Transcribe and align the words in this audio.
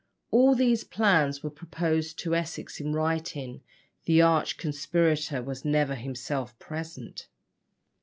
All 0.31 0.55
these 0.55 0.83
plans 0.83 1.43
were 1.43 1.51
proposed 1.51 2.17
to 2.17 2.33
Essex 2.33 2.79
in 2.79 2.91
writing 2.91 3.61
the 4.05 4.19
arch 4.19 4.57
conspirator 4.57 5.43
was 5.43 5.63
never 5.63 5.93
himself 5.93 6.57
present. 6.57 7.27